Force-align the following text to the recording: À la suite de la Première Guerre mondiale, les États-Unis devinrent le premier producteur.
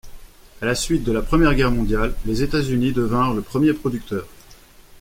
À 0.63 0.65
la 0.65 0.73
suite 0.73 1.03
de 1.03 1.11
la 1.11 1.21
Première 1.21 1.53
Guerre 1.53 1.69
mondiale, 1.69 2.15
les 2.25 2.41
États-Unis 2.41 2.91
devinrent 2.91 3.35
le 3.35 3.43
premier 3.43 3.71
producteur. 3.71 4.25